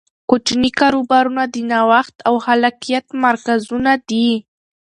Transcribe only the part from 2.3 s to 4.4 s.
خلاقیت مرکزونه دي.